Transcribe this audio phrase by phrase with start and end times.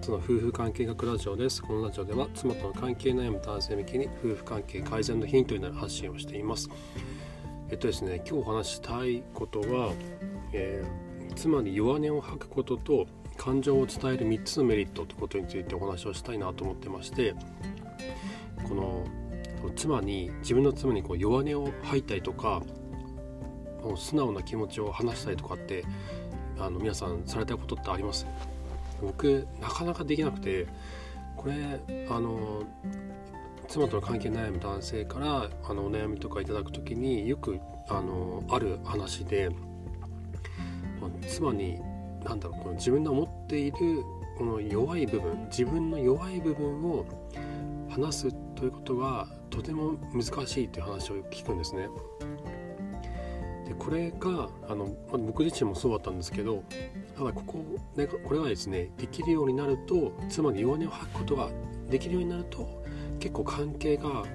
[0.00, 1.62] その夫婦関係学ラジオです。
[1.62, 6.70] このラジオでは妻との関係悩む男性向けに夫婦関係改善のヒントになる発信をしています。
[7.68, 9.92] えっとですね今日お話したいことは、
[10.54, 13.06] えー、妻に弱音を吐くことと
[13.36, 17.34] 感情を伝える3つのメリットということについてお話をしたいなと思ってまして
[18.66, 19.04] この
[19.76, 22.62] 妻に自分の妻にこう弱音を吐いたりとか
[23.96, 25.84] 素直な気持ちを話したりとかって
[26.58, 28.26] あの皆さんされたことってあります？
[29.00, 30.66] 僕なかなかできなくて
[31.36, 32.62] これあの
[33.68, 39.50] 妻との関係悩む男性からあのお悩みとかいただく時によくあのある話で
[41.26, 41.80] 妻に
[42.24, 43.76] 何だろうこの自分の持っている
[44.36, 47.06] この弱い部分自分の弱い部分を
[47.88, 51.88] 話すということがとても難しいという話を聞くんですね。
[53.66, 54.88] でこれがあの
[55.26, 56.62] 僕自身もそうだったんですけど
[57.20, 57.62] ただここ
[57.94, 61.50] でこれがですねできるようになるとつまり弱音を吐くことが
[61.90, 62.82] できるようになると
[63.18, 64.26] 結構関係がこ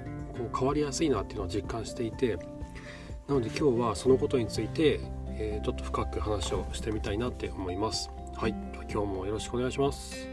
[0.53, 2.37] う変わりやすいなっていうのを実感していて
[3.27, 8.11] なので今日はそのことについて、えー、ちょっと深く話をしてみたいなって思います。
[8.35, 8.51] はい。
[8.87, 10.27] 今日もよろしくお願いします。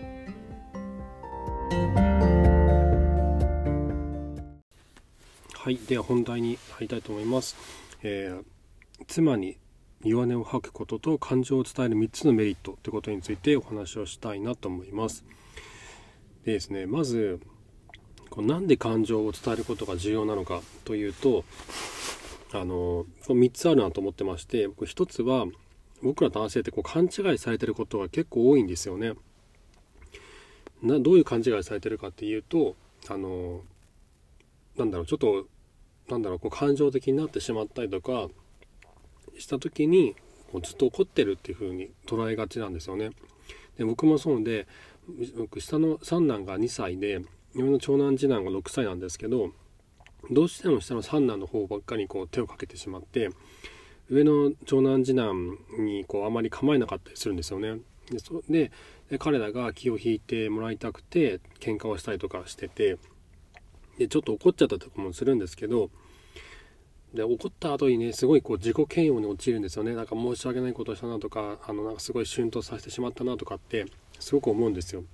[5.55, 5.79] はい。
[5.89, 7.57] では本題に入りたいと思います、
[8.03, 8.45] えー
[9.09, 9.57] 妻に
[10.05, 15.25] 弱音を吐くことと感情を伝える3つのメリットということについてお話をしたいなと思います。
[16.45, 17.41] でですね、まず、
[18.31, 21.45] こうなんで感情を伝えることが重要なのかというと、
[22.53, 25.47] あの、3つあるなと思ってまして、僕1つは、
[26.03, 29.15] 僕ら男性ってこう勘違いされてることが結構多いんですよね。
[30.83, 32.75] などういう勘違いされてるかっていうと、
[33.09, 33.61] あの、
[34.77, 35.47] なんだろう、ちょっと、
[36.09, 38.29] なんだろう、こう感情的になってしまったりとか、
[39.39, 40.15] した時に
[40.51, 43.11] こうずっと怒ってるっていう風に捉えがちなんですよね。
[43.79, 44.67] で僕もそうで
[45.37, 47.23] 僕下の三男が2歳で
[47.55, 49.51] 上の長男次男が6歳なんですけど
[50.31, 53.31] どうしても下の三男の方ばっかりこう手をかけてしまって
[54.09, 57.81] 上の長男次男にこうあまり構えなかったりするんですよね。
[58.11, 58.71] でそで
[59.19, 62.99] 彼らが気を引いてもらいたくて喧嘩をしたりとかしてて
[63.99, 65.91] でちょっと怒っちゃったとかもするんですけど
[67.15, 69.95] で怒った後にねすごいこう自己嫌悪に陥るんですよね。
[69.95, 73.87] なんか申し訳ないことをしたなとかあのなんかすごい春闘させてしまったなとかって
[74.19, 75.05] すごく思うんですよ。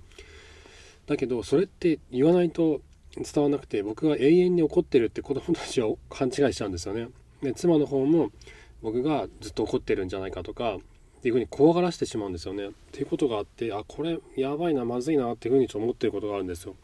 [1.07, 2.81] だけどそれって言わないと
[3.15, 7.09] 伝わらなくて僕が永遠に怒ってるって子供たちは勘違いしちゃうんですよね。
[7.41, 8.31] で妻の方も
[8.81, 10.79] 僕がずっと怒ってるんじゃないかとかっ
[11.21, 12.67] ていうふうに怖がらせてしまうんですよね。
[12.67, 16.75] っていうことがあってあこれやばいなまずいなっていうふうにちょっと思ってることがあるんですよ。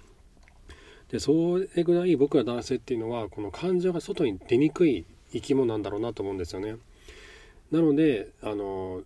[1.11, 6.75] でそれぐらい僕ら男性っていうのはこの感情が外に出にくい生き物なんだろうなと思うんですよね。
[7.71, 9.01] なのであの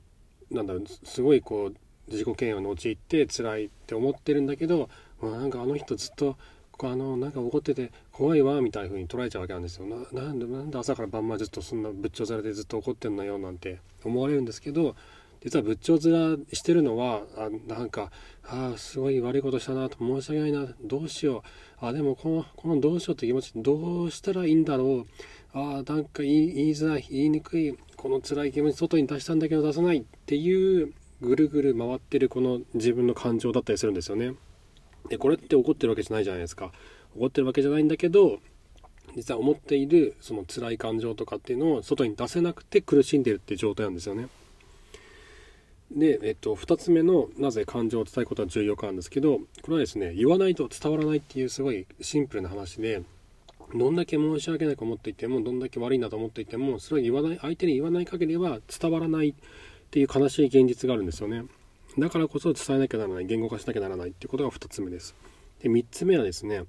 [0.51, 4.89] なんだろうすごいこう自己嫌悪に陥って辛いって思ってるんだけど、
[5.21, 6.37] まあ、なんかあの人ずっと
[6.81, 14.95] あのなんか怒ってて怖いわみたいな風に捉えちゃうわけなんですよななんでなんで朝から晩までずっとそんな仏頂面でずっと怒ってんのよなんて思われるんですけど
[15.41, 18.11] 実は仏頂面してるのはあなんか
[18.43, 21.43] ああすごい悪いことしたなと申し訳ないなどうしよ
[21.81, 34.35] うあでもこのこのどうしようって気持ちどうしたらいいんだろうああなんか言い言いづらい言いにくいこの辛い気持ち外に出したんだけど出さないっていうぐるぐる回ってるこの自分の感情だったりするんですよね。
[35.09, 36.71] でこれって怒ってるわけじゃないじゃないですか。
[37.15, 38.39] 怒ってるわけじゃないんだけど
[39.15, 44.27] 実は思っているその辛い感情とかっていうのを外に出せなくて苦しんでるって状態なんですよね。
[45.91, 53.01] で、えっと、2つ目のなぜ感情を伝えることは重要かなんですけどこれはですね言わないと伝わらないっていうすごいシンプルな話で
[53.75, 59.33] どんだけ申し訳ないと思っていてもどんだけ悪いなと思っていてもそれを言わない相手に言わない限りは伝わらないっ
[59.91, 61.43] ていう悲しい現実があるんですよね。
[61.97, 65.15] だからこそ伝えなきゃならない言語化しなきゃならないっていうことが2つ目です。
[65.61, 66.63] で3つ目はですね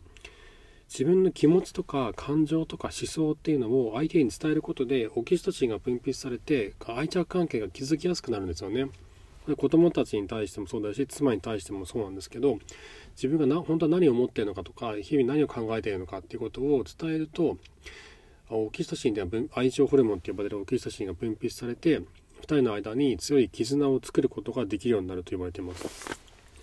[0.88, 8.88] 自分の気持ちとか感情とか思想っていうのを相手に伝えることでオキシトシンが分泌されて愛着関係が築きやすくなるんですよね。
[9.48, 12.58] で子供たちに対してもそうだし妻に対してもそうなんですけど
[13.16, 17.56] 自分がな本当は何を思っているのかとか日々何を考えているのかっていうことを伝えると
[18.50, 22.04] オキシトシンでは愛情ホルモンって呼ばれるオキシトシンが分泌されて2
[22.44, 26.18] 人の間に強い絆を作ることができるようになると言われています。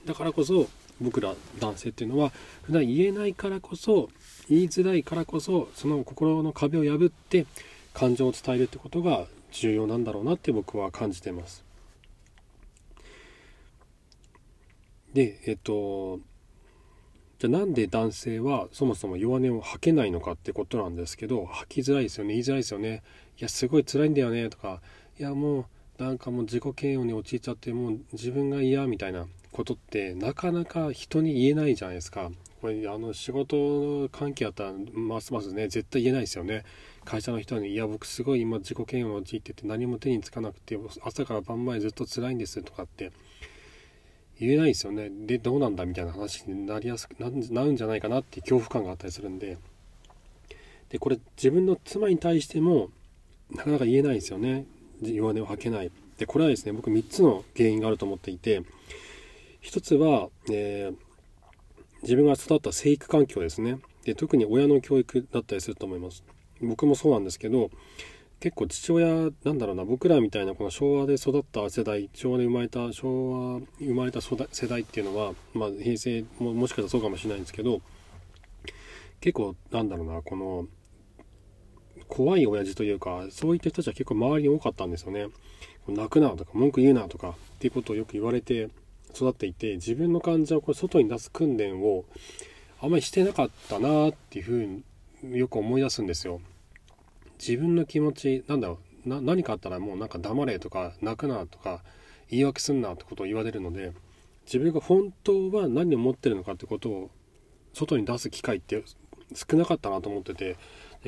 [0.06, 0.68] だからこそ
[1.00, 2.32] 僕ら男性っていうのは
[2.64, 4.10] 普段言えないからこそ
[4.50, 7.46] 言いづらいからこそその心の壁を破って
[7.94, 11.67] 感情を伝えるってことが重要なんだろうなって僕は感じています。
[15.18, 16.20] でえっと
[17.40, 22.34] じゃあなんで男性はそもそも弱音を吐けないのかってことなんですけど吐きづらいですよね。
[22.34, 23.02] 言いづらいですよね。
[23.40, 24.48] いやすごい辛いんだよね。
[24.50, 24.80] とか
[25.20, 25.66] いやも
[26.00, 32.30] うなんかもう自己嫌悪に陥っちゃってもう自分が嫌みたいなことってなかなか人に言えないじゃないですか。
[32.62, 36.64] これあの仕事関係あったらますますね絶対言えないですよね。
[37.06, 43.12] 会社の人に「いや僕すごい今自己嫌悪に陥ってて何も手につかなくて朝から晩までずっと辛いんです」とかって
[44.40, 45.10] 言えないですよね。
[45.10, 49.58] でどうなんだみたいな話になりやすくなるんじゃないかなっていう恐怖感があったりするんで。
[50.90, 52.90] でこれ自分の妻に対しても
[53.52, 54.66] なかなか言えないですよね。
[55.02, 55.92] 弱音を吐けない。
[56.18, 58.62] でこれはですね僕3つの原因があると思っていて。
[59.64, 60.96] 1つは、えー、
[62.04, 63.80] 自分が育った生育環境ですね。
[64.06, 66.24] で特に親の教育だったりすると思います。
[66.62, 67.70] 僕もそうなんですけど
[68.40, 74.36] 結構父親なんだろうな僕らみたいなこの昭和で育った世代昭和で生まれた昭和生まれた世
[74.68, 77.82] 代っていうのは、まあ、平成ももしかしたらそうかもしれないんですけど
[79.22, 80.68] 結構なんだろうなこの
[82.08, 85.28] 怖い親父というかそういった人たちは結構周りに多かったんですよね。
[85.88, 88.70] 泣くなとか文句言うなとかっていうことをよく言われて
[89.16, 92.04] 育っていて自分の感情をこれ外に出す訓練を
[92.82, 94.66] あんまりしてなかったなっていうふう
[95.24, 96.42] によく思い出すんですよ。
[97.40, 101.84] 自分の気持ちなんだろうな何かあったらもうなんか黙れとか泣くなとか
[102.30, 103.94] 言い訳すんなってことを言われるので
[104.46, 107.12] 自分が本当は何を持ってるのかってことを
[107.74, 108.84] 外に出す機会って
[109.34, 110.58] 少なかったなと思ってて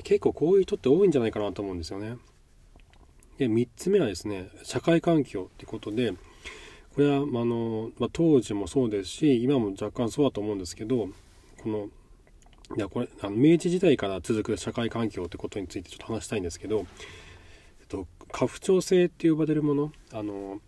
[0.03, 2.17] 結構こういう人って多いんじゃないかなと思うんですよね。
[3.37, 6.11] で3つ目はですね社会環境ってことで
[6.93, 11.07] これはあの、まあ、当時もそうですし今も若干そうだと思うんですけど
[11.63, 11.87] この
[12.77, 16.85] いやこれあの明治時代から続く社会環境ってことについてちょっと話したいんですけど、
[17.81, 20.59] えっと、家父長制って呼ばれるものあの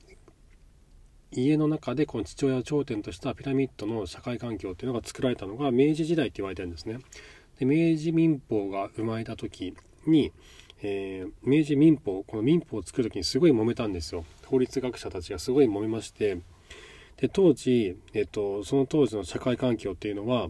[1.31, 6.99] 家の中でこの父親を頂点としたピラミッドの社会環境っていうのが作られたのが明治時代って言われてるんですね。
[7.59, 9.75] で明治民法が生まれた時
[10.05, 10.33] に、
[10.81, 14.25] えー、明治民法この民法を作る時にすごい揉めたんですよ。
[14.47, 16.39] 法律学者たちがすごい揉めまして
[17.17, 20.49] で当時、えっと、その当時の社会環境っていうのは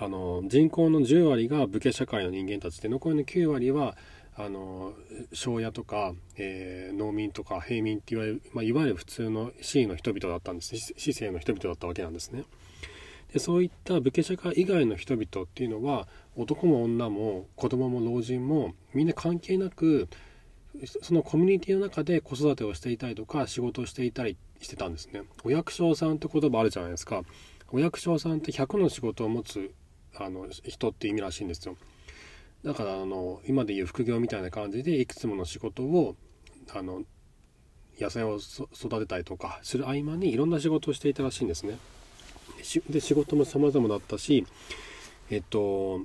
[0.00, 3.96] あの人口の10割が武家社会の人間たちで残りの9割は
[4.36, 4.92] あの
[5.32, 12.44] 庄屋とか、えー、農民とか平民っていわれる、まあ、いわゆる普通の市の人々だったんです市政の人々だったわけなんですね。
[13.32, 16.06] でそういった武家社会以外の人々っていうのは
[16.36, 20.08] 男も女も子供も老人もみんな関係なく
[21.02, 25.22] そのコミュニティの中で子育てをしていたりとか仕事をしていたりしてたんですね。
[25.44, 27.22] お役所さんって言葉あるじゃないですか。
[27.70, 29.72] お役所さんって100の仕事を持つ
[30.18, 31.76] あの人って意味らしいんですよ。
[32.64, 36.16] だからあの今でいう副業みたいな感じでいくつもの仕事を
[36.74, 37.02] あの
[38.00, 41.78] 野菜を育てたりとかする合間にいろんな仕事をしていたらしいんですね。
[42.90, 44.44] で仕事も様々だったし
[45.30, 46.00] えっと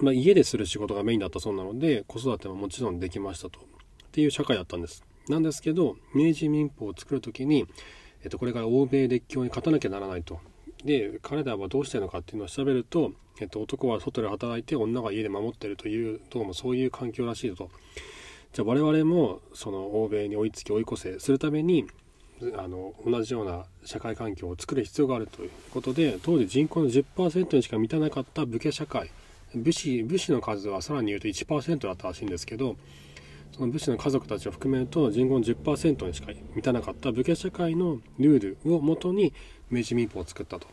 [0.00, 3.60] まあ、家でする仕事がメインだったそうなので子育てももちろんできましたと。
[3.60, 3.62] っ
[4.10, 5.04] ていう社会だったんです。
[5.28, 7.66] なんですけど明治民法を作る時に、
[8.22, 10.40] えっと、これから欧米列強に勝たなきゃならないと。
[10.84, 17.70] で彼らはどうしてるのかっていうのを調べると、えっと、男は外で働いて女が家で守ってるというどうもそういう環境らしいと
[18.52, 21.86] じゃあ我々もその欧米に追いつき追い越せするために
[22.56, 29.10] あの同じような社会環境を作る必要があるということで当時人口の10%にしか満たなかった武家社会
[29.54, 32.76] 武士武士の数はさらに言うと1%だったらしいんですけど
[33.52, 39.32] その武士の家族たちを含めると人口の10%にしか満たなかった武家社会のルールをもとに
[39.70, 40.66] 明治民法を作ったと。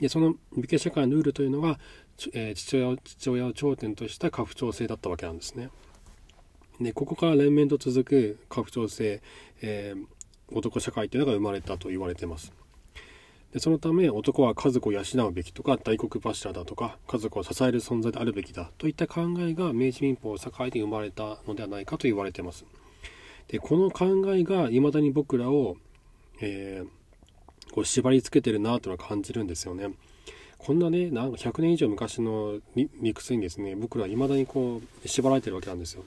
[0.00, 1.78] でその武家社会のルールというのが、
[2.32, 5.70] えー、父親を父親を頂点とした家父長制だったわけなんですね。
[6.80, 9.22] でここから連綿と続く家父長制、
[9.60, 12.52] えー、男社会というのが生まれたと言われてます。
[13.52, 22.64] でそのため男は家族を養うべきとか大黒柱だとか家族を支える存在であるべきだといった考えが明治民法を境で生まれたのではないかと言われてます。
[23.48, 25.76] でこの考えが未だに僕らを、
[26.40, 26.88] えー、
[27.72, 29.90] こう縛りつけてるなとは感じるんですよね。
[30.58, 36.04] こんなねなんか100年以上昔の理屈にですね僕らは未だにこう縛られてるわけなんですよ。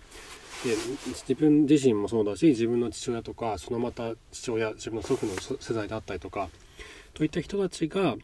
[0.63, 0.75] で
[1.07, 6.49] 自分自身もそうだし自分の父親とかそのまた父親自分の祖父の世代であったりとか
[7.13, 8.15] といった人たちが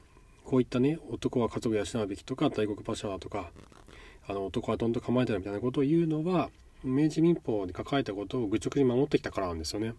[0.45, 3.49] こういったね男は家族養うべきとか大黒柱だとか
[4.27, 6.49] あの男はどんどん構えてるみたいなことを言うのは
[6.83, 9.93] 明治民法に書かれたことを愚直に守ってきたからなんですよね。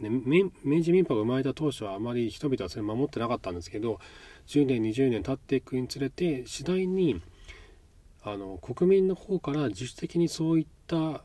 [0.00, 4.00] で明治民法が生まれた当初はあまり人々はそれを守ってなかったんですけど
[4.46, 7.20] 10年20年経っていくにつれて次第に
[8.22, 11.22] あの国民の方から自主的にそういった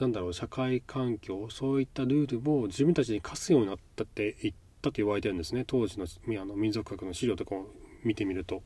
[0.00, 5.64] なんだろう社会環境そういったルールを自分たちに課すようになったって言ったと言われてるんですね。
[5.66, 6.06] 当時の
[6.40, 7.66] あの民族学の資料とかを
[8.02, 8.62] 見てみると。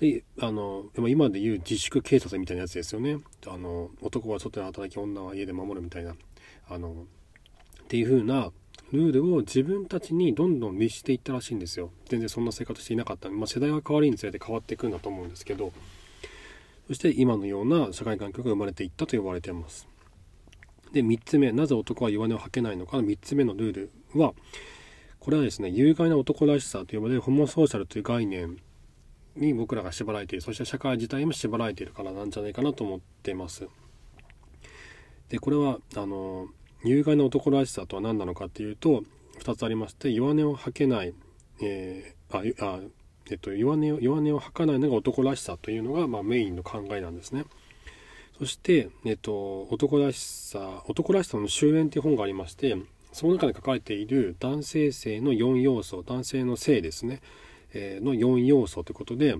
[0.00, 3.18] であの今で言う自粛警察みたいなやつですよね。
[3.46, 6.16] あの男は外で働き女は家で守るみたいな。
[6.68, 7.06] あの
[7.92, 8.50] っていう風な
[8.90, 11.90] ルールを自分たちにどんどん律していったらしいんですよ。
[12.08, 13.28] 全然そんな生活していなかった。
[13.28, 15.74] まあ、世代が変わるにつれて変わっていくんだと思うんですけど。
[16.88, 19.86] そして今のような社会環境が生まれていったと言われています。
[20.94, 22.96] で3つ目なぜ男は弱音を吐けないのか。
[22.96, 24.32] の3つ目のルールは
[25.20, 28.56] これはですね有害な男らしさと呼ばれるホモソーシャルという概念
[29.36, 30.40] に僕らが縛られている。
[30.40, 33.68] そして社会自体も縛られているからなんじゃないかなと思っています。
[35.28, 36.48] でこれはあの
[36.84, 39.04] 有害な男らしさとは何なのかっていうと
[39.40, 41.14] 2つありまして弱音を吐けない、
[41.62, 42.80] えー、ああ
[43.30, 47.44] えっと、弱音を弱音を吐かないのが男らしさというのが、まあ、メインの考えなんですね。
[48.38, 52.76] そして、えっと、男らしさ男らしさの終焉という本がありまして
[53.12, 57.20] その中で書かれている男性性の4要素男性の性ですね、
[57.72, 59.36] えー、の4要素ということで、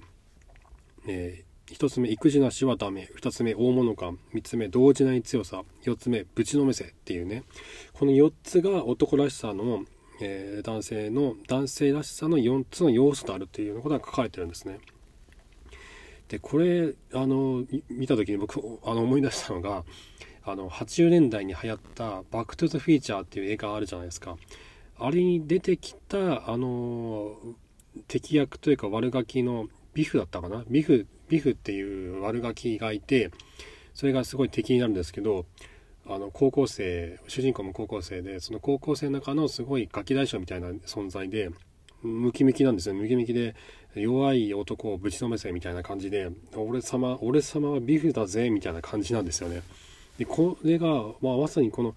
[1.08, 3.10] えー、1つ目育児なしはダメ。
[3.20, 4.18] 2つ目大物感。
[4.34, 5.62] 3つ目動じない強さ。
[5.84, 7.44] 4つ目ぶちのめせっていうね。
[7.92, 9.84] この4つが男らしさの、
[10.20, 14.78] えー、男性の男性らしさの4つの要素とあるっていうようなことが書かれてるんですね。
[16.28, 19.84] でこれあの見た時に僕あの思い出したのが
[20.44, 24.36] あの80年代に流行った「バック・トゥ・ザ・フィーチャー」っていう映画あるじゃないですか。
[24.98, 27.36] あれに出てきたあの
[28.08, 30.64] 敵役というか悪ガキのビフだったかな。
[30.68, 33.30] ビフビフっていう悪ガキがいて
[33.94, 35.46] それがすごい敵になるんですけど
[36.06, 41.48] あの高校生主人公も高校生でその高校生の中のすごいガキ大将みたいな存在で
[42.02, 42.94] ムキムキなんですよ。
[42.94, 43.54] ムキムキで
[43.94, 49.62] 弱い男をぶちのめせみたいな感じで俺様俺様はビフだぜみたいな感じなんですよね。
[50.18, 50.86] でこれが、
[51.22, 51.94] まあ、まさにこの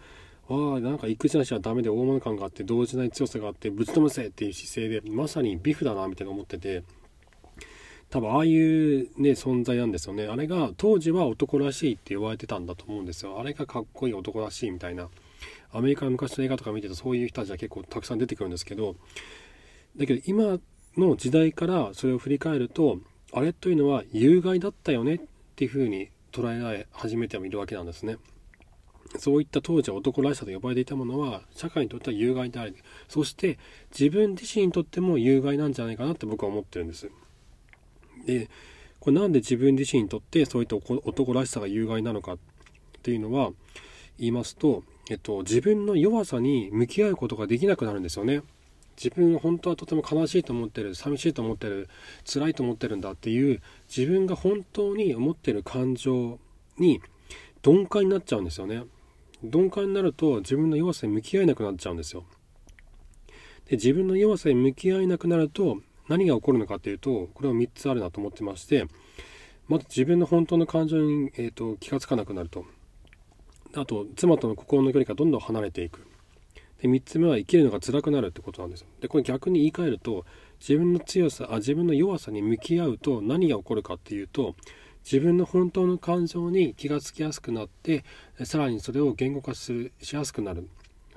[0.48, 6.84] ああなんか育児なしはダメで大物感があって動じない強さがあってぶちのめせっていう姿勢でまさにビフだなみたいな思ってて
[8.16, 10.28] 多分ああいうね存在なんですよね。
[10.28, 13.42] あれが当時は男らしいって言われてたんだと思うんですよ。
[13.42, 15.10] あれがかっこいい男らしいみたいな。
[15.74, 18.96] アメリカの昔の映画とか見てるとそういう人たちは結構たくさん出てくるんですけど。
[19.98, 20.60] だけど今
[20.96, 23.00] の時代からそれを振り返ると
[23.34, 25.20] あれというのは有害だったよねっ
[25.58, 28.16] ていうふうに捉えられ始めてはいるわけなんですね。
[29.20, 32.76] そういった当時は男らしさと呼ばれていたものは社会にとっては有害であり
[33.10, 33.60] そして
[33.92, 37.12] 自分自身にとっても有害なんじゃないかなって僕は思ってるんです。
[38.26, 38.50] で
[39.00, 42.38] これなんで自分自身にとってそういった男らしさが有害なのかっ
[43.04, 43.52] ていうのは
[44.18, 48.42] 言いますと、えっと、自分の弱さに向き合うことができなくなるんですよね。
[48.98, 51.90] 自分が本当はとても悲しいと思ってる寂しいと思ってる
[52.26, 53.62] 辛いと思ってるんだっていう
[53.94, 56.40] 自分が本当に思ってる感情
[56.78, 57.02] に
[57.64, 58.84] 鈍感になっちゃうんですよね
[59.44, 62.24] 鈍感になると自分の弱さに向き合えなくなっちゃうんですよ
[63.68, 68.86] で自分の弱さに向き合えなくなると何が起こるのかっていうとこれは3つあるなと思ってまして
[69.68, 72.66] まず自分の本当の感情に、えーと気が付かなくなると。
[73.78, 76.06] あと妻との心の距離がどんどん離れていく。
[76.82, 80.26] で3つ目は生きるのが辛くなるってことなんですでこれ逆に言い換えると
[80.60, 84.56] 自分の強さあ自分の弱さに向き合うと何が起こるかっていうと
[85.04, 88.04] 自分の本当の感情に気がつきやすくなって
[88.44, 90.68] さらにそれを言語化するしやすくなる。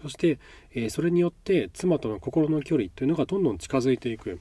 [0.03, 0.39] そして、
[0.75, 4.39] えー、それによって妻との心の距離というのがどんどん近づいていく。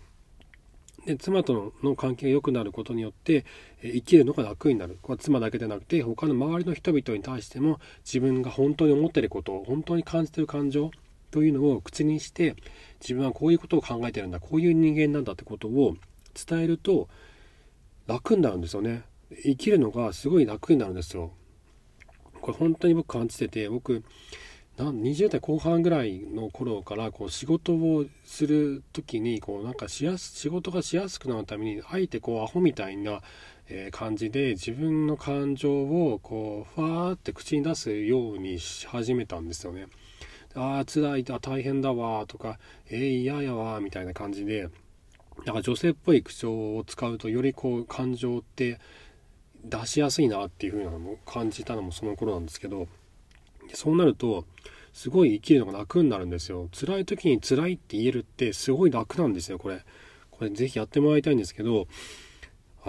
[1.07, 3.45] で妻との関係が良くなることによって、
[3.81, 4.99] え、生きるのが楽になる。
[5.01, 10.91] これは妻だけでなくて他の周りの人々に対しても自分が本当に思ってること本当に感じてる感情
[11.31, 12.55] というのを口にして
[12.99, 15.95] 自分はこういうことを考えてるんだこういう人間なんだってことを
[16.33, 17.07] 伝えると
[18.05, 19.03] 楽になるんですよね。
[19.43, 21.31] 生きるのがすごい楽になるんですよ。
[22.41, 24.03] これ本当に僕感じてて僕
[24.77, 33.21] 20代後半ぐらいの頃からこう仕事をする時にこうなんかしやす仕事がしやすくなるためにあえてこうアホみたいな
[33.91, 39.87] 感じで自分の感情をこうファーって口に出すようにし始めたんですよね。
[40.57, 42.57] ああ、辛い、あ大変だわ、とか、
[42.89, 44.69] えー、嫌やわ、みたいな感じで、
[45.45, 48.79] なんか女性っぽい口調を使うと、よりこう、感情って
[49.63, 52.87] 出しやすいなっていう風なのも感じたのもその頃なんですけど、
[53.75, 54.45] そうなると、
[54.93, 56.69] すごい生きるのが楽になるんですよ。
[56.71, 59.83] 辛い時に辛いって言えるってすごい楽なんですよ、これ。
[60.31, 61.87] これぜひやってもらいたいんですけど、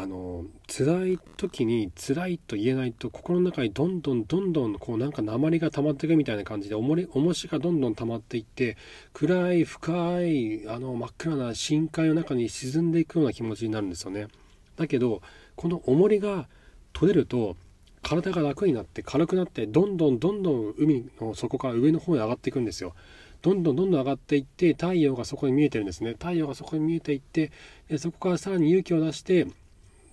[0.00, 8.76] あの辛い時に辛いと言えないと心の中にどんどんどんどんこうなんか鉛が溜まっていくみたいな感じで重り重しがどんどん溜まっていって
[9.12, 14.28] 暗い深いあの真っ暗な深海の中に沈んでいくような気持ちになるんですよね
[14.76, 15.20] だけど
[15.56, 16.48] この重りが
[16.92, 17.56] 取れると
[18.02, 22.94] 体が楽になって軽くなってどんどんどんどん海の底から上の方に上がっていくんですよ
[23.42, 27.52] どんどんどんどん上がっていって太陽がそこに見えてるんですね太陽がそこに見えていって
[27.98, 29.46] そこからさらに勇気を出して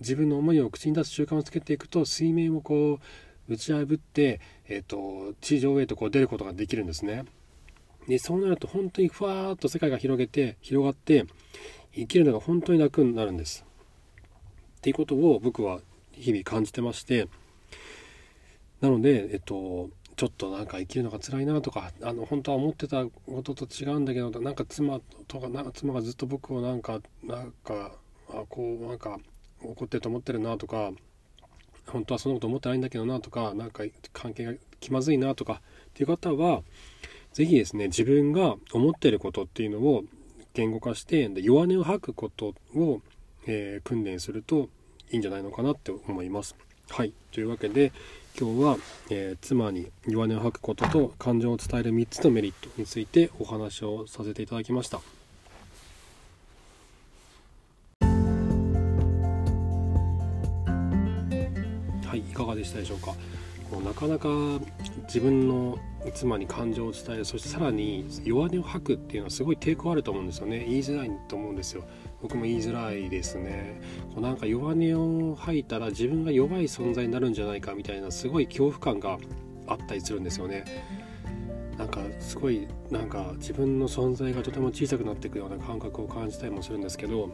[0.00, 3.00] 自分の思いを口に出す習慣をつけていくと水面をこ
[3.48, 7.24] う打ち破って、えーと、地上へとこう出ることができるんですね。
[8.08, 11.26] でそうなると本当にふわーっと世界が広げて広がって
[11.92, 13.64] 生きるのが本当に楽になるんです。
[14.78, 15.80] っていうことを僕は
[16.12, 17.28] 日々感じてまして
[18.80, 27.92] なので、えっと、ちょっとなんか生きるのが辛いなとかあの本当は思ってたことと違うんだけどなんか妻とかな妻がずっと僕をなんかなんか
[28.30, 29.18] あこうなんか
[29.62, 30.90] 怒ってると思ってるなとか
[31.86, 36.62] 本当はそんなこと思ってないんだけどなとかなんか関係が気まずいなとかっていう方は
[37.32, 40.04] 是非ですね自分が思ってることっていうのを
[40.54, 43.02] 言語化してで弱音を吐くことを、
[43.46, 44.70] えー、訓練すると
[45.10, 46.56] いいんじゃないのかなって思います。
[46.88, 47.92] はいというわけで
[48.38, 48.76] 今日は、
[49.08, 55.00] えー、妻に弱音を吐くことと感情を伝える3つのメリットについてお話をさせていただきました。
[62.06, 63.14] はいいかがでしたでしょうか？
[63.70, 64.28] こうなかなか
[65.04, 65.78] 自分の
[66.14, 70.64] 妻に感情を伝えるそしてさらに弱音を吐くっていうのはすごい抵抗あると思うんですよね。
[70.68, 71.82] 言いづらいと思うんですよ。
[72.22, 73.80] 僕も言いづらいですね。
[74.14, 79.18] こうなんか弱音を吐いたら自分が弱い存在になるんじゃないかみたいなすごい恐怖感が
[79.66, 80.64] あったりするんですよね。
[81.76, 87.30] なんかすごいなんか自分の存在がとても小さくなっていくような感覚を感じたりもするんですけど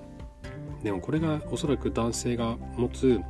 [0.82, 3.20] でもこれがおそらく男性が持つ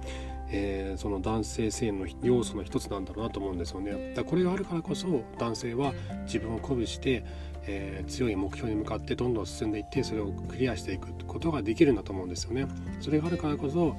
[0.55, 4.13] えー、その男性性の要素の一つなんだろうなと思うんですよね。
[4.15, 5.95] だこれがあるからこそ男性は
[6.27, 7.25] 自分を鼓舞して、
[7.67, 12.67] えー、強い目標に向かってどんどん進んでいってそれをクリアしていくことができるんだと思うんですよね。
[13.01, 13.97] それがあるからこそ、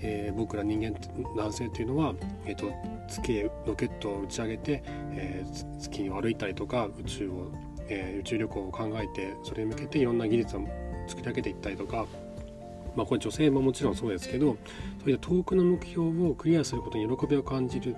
[0.00, 0.98] えー、僕ら人間
[1.36, 2.14] 男性っていうのは、
[2.46, 2.72] えーと、
[3.06, 5.44] 月へロケットを打ち上げて、え
[5.78, 7.52] 月に歩いたりとか宇宙を、
[7.88, 10.60] え宇宙旅行を考えてそれに向けていろんな技術を
[11.08, 12.06] 作り上げていったりとか
[12.96, 14.56] まあ、これ女性ももちろんそうですけど
[15.00, 17.96] そういった遠くの目標をクリアすることに喜びを感じる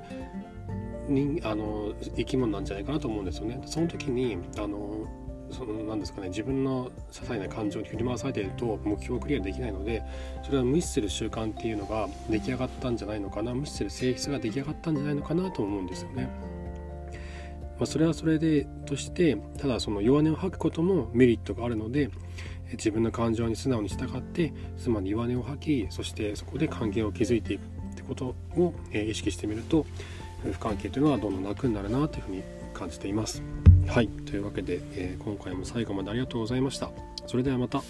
[1.08, 3.60] 人あの生き物なんじゃないかなと思うんですよね。
[3.66, 5.06] その時にあの
[5.50, 10.02] そのなんですかね自分の些細な感情に振り回されていると目標をクリアできないので
[10.42, 16.30] それは無視する習慣っていうのが出来上がったんじゃないのかな無視する性質が出来上がったんじゃないのかなと思うんですよね。
[17.82, 22.10] まあ、それはそれでとしてただその弱音を吐くこともメリットがあるので
[22.70, 29.84] 自分の感情に素直に従って妻に弱音を吐きそしてそこで関係を築いていくってことを、え意識してみると
[30.44, 33.42] 夫婦関係というのはどんどん楽になるなというふうに感じています。
[33.88, 36.88] はいというわけで、え、今回も最後までありがとうございました。
[37.26, 37.82] それではまた。